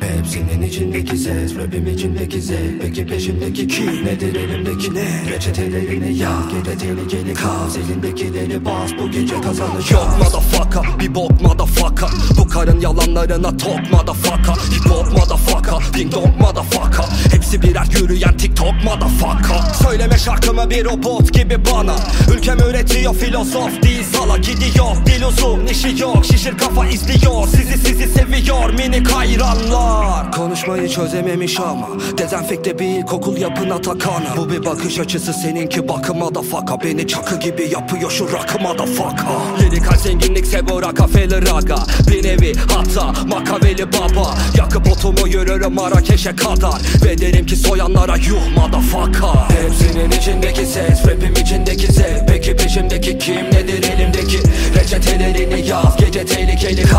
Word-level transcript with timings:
Hepsinin 0.00 0.62
içindeki 0.62 1.16
ses 1.16 1.56
Rapim 1.56 1.86
içindeki 1.86 2.42
zevk. 2.42 2.82
Peki 2.82 3.06
peşimdeki 3.06 3.68
kim 3.68 4.06
Nedir 4.06 4.34
elimdeki 4.34 4.94
ne? 4.94 5.30
Reçetelerini 5.34 6.18
yaz 6.18 6.48
Gece 6.48 6.78
tehlikeli 6.78 7.34
kaz 7.34 7.76
Elindekileri 7.76 8.64
bas 8.64 8.90
Bu 9.00 9.10
gece 9.10 9.40
kazanacağız 9.40 9.90
Yok 9.90 10.08
motherfucker. 10.18 10.98
Bir 11.00 11.14
bok 11.14 11.40
motherfucker. 11.40 12.08
Bu 12.38 12.48
karın 12.48 12.80
yalanlarına 12.80 13.56
tok 13.56 13.80
motherfucker. 13.92 14.54
Hip 14.54 14.90
hop 14.90 15.12
motherfucker. 15.12 15.94
Ding 15.94 16.12
dong 16.12 16.40
motherfucker. 16.40 17.04
Hepsi 17.32 17.62
birer 17.62 17.86
yürüyen 18.00 18.36
tiktok 18.36 18.74
motherfucker. 18.84 19.74
Söyleme 19.82 20.18
şarkımı 20.18 20.70
bir 20.70 20.84
robot 20.84 21.32
gibi 21.32 21.56
bana. 21.72 21.96
Ülkem 22.34 22.58
üretiyor 22.58 23.14
filozof 23.14 23.82
değil 23.82 24.04
sala 24.12 24.38
Gidiyor. 24.38 25.06
Dil 25.06 25.22
uzun 25.22 25.66
işi 25.66 26.02
yok 26.02 26.24
Şişir 26.24 26.58
kafa 26.58 26.86
izliyor. 26.86 27.46
Sizi 27.46 27.78
sizi 27.78 28.06
seviyor 28.06 28.70
minik 28.70 29.10
hayranlar 29.10 29.87
Konuşmayı 30.36 30.88
çözememiş 30.88 31.60
ama 31.60 31.88
Dezenfekte 32.18 32.78
bir 32.78 32.84
ilkokul 32.84 33.36
yapına 33.36 33.80
takana 33.80 34.36
Bu 34.36 34.50
bir 34.50 34.64
bakış 34.64 34.98
açısı 34.98 35.32
seninki 35.32 35.88
bakıma 35.88 36.34
da 36.34 36.42
faka. 36.42 36.80
Beni 36.80 37.06
çakı 37.06 37.38
gibi 37.38 37.68
yapıyor 37.72 38.10
şu 38.10 38.32
rakıma 38.32 38.78
da 38.78 38.86
faka. 38.86 39.26
Lirikal 39.60 39.98
zenginlikse 39.98 40.68
bu 40.68 40.82
rakafeler 40.82 41.42
aga 41.42 41.76
Bir 42.10 42.24
nevi 42.24 42.52
hatta 42.74 43.24
makaveli 43.26 43.92
baba. 43.92 44.34
Yakıp 44.58 44.92
otumu 44.92 45.28
yürürüm 45.28 45.74
Marrakeş'e 45.74 46.36
kadar. 46.36 46.80
Ve 47.04 47.18
derim 47.18 47.46
ki 47.46 47.56
soyanlara 47.56 48.16
yuh 48.16 48.56
motherfucker. 48.56 49.56
Hepsinin 49.62 50.10
içindeki 50.10 50.66
ses 50.66 51.06
Rapim 51.06 51.32
içindeki 51.42 51.92
zevk. 51.92 52.28
Peki 52.28 52.56
peşimdeki 52.56 53.18
kim 53.18 53.44
Nedir 53.44 53.82
elimdeki? 53.82 54.38
Reçetelerini 54.74 55.66
yaz? 55.66 55.96
Gece 55.96 56.24
tehlikeli 56.24 56.82
kaos 56.82 56.97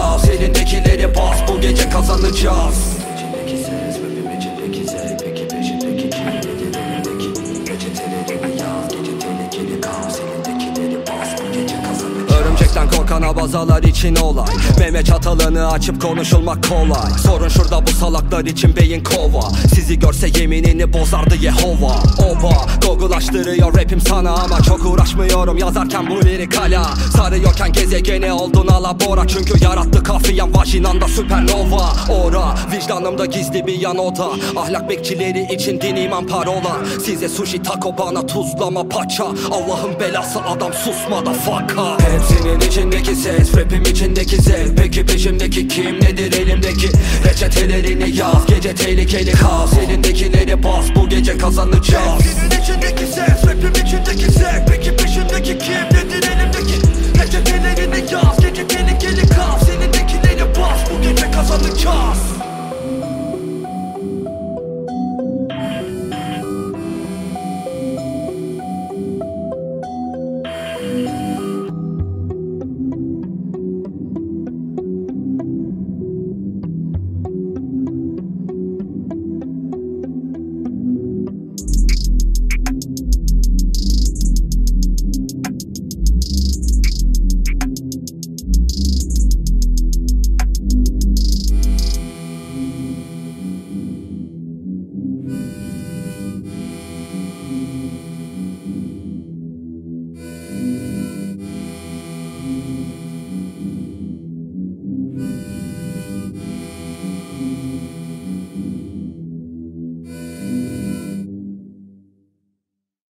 Örümcekten 12.80 12.99
korkan 12.99 13.22
abazalar 13.22 13.83
için 13.83 14.16
olay. 14.16 14.55
Mehmet 14.80 15.05
çatalını 15.05 15.72
açıp 15.72 16.02
konuşulmak 16.02 16.69
kolay. 16.69 17.11
Sorun 17.23 17.47
şurada 17.47 17.88
bu 17.88 17.91
salaklar 17.91 18.45
için 18.45 18.75
beyin 18.75 19.03
kova. 19.03 19.49
Sizi 19.75 19.99
görse 19.99 20.27
yeminini 20.39 20.94
bozardı 20.94 21.36
Yehova. 21.36 21.95
Oba 22.19 22.66
Google 22.86 23.16
açtırıyor 23.16 23.77
rapim 23.77 24.02
sana 24.02 24.31
ama 24.31 24.61
çok 24.61 24.86
uğraşmıyorum. 24.86 25.58
Yazarken 25.58 26.09
bu 26.09 26.25
lirik 26.25 26.55
hala 26.55 26.86
Sarıyorken 27.17 27.71
gezegeni 27.71 28.33
oldun 28.33 28.67
alabora. 28.67 29.27
Çünkü 29.27 29.64
yarattı 29.64 30.03
kafiyen 30.03 30.55
vajinanda 30.55 31.08
süpernova. 31.08 31.93
Ora 32.09 32.55
vicdanımda 32.71 33.25
gizli 33.25 33.67
bir 33.67 33.80
yan 33.80 33.97
oda. 33.97 34.27
Ahlak 34.58 34.89
bekçileri 34.89 35.53
için 35.53 35.81
din 35.81 35.95
iman 35.95 36.27
parola. 36.27 36.77
Size 37.05 37.30
sushi 37.30 37.64
taco 37.64 37.97
bana 37.97 38.25
tuzlama 38.25 38.89
paça. 38.89 39.25
Allah'ın 39.25 39.99
belası 39.99 40.41
adam 40.41 40.73
susma 40.73 41.25
da 41.25 41.33
faka 41.33 41.97
Hepsinin 41.99 42.68
içindeki 42.69 43.15
ses 43.15 43.57
Rapim 43.57 43.81
içindeki 43.81 44.41
zevk. 44.41 44.77
Peki 44.77 45.05
peşimdeki 45.05 45.67
kim 45.67 45.95
Nedir 45.95 46.33
elimdeki? 46.33 46.89
Reçetelerini 47.25 48.15
yaz? 48.17 48.45
Gece 48.45 48.75
tehlikeli 48.75 49.31
kaos. 49.31 49.73
Elindekileri 49.77 50.63
bas 50.63 50.85
Bu 50.95 51.09
gece 51.09 51.37
kazanacağız. 51.37 52.23
Senin 52.23 52.61
içindeki 52.61 52.98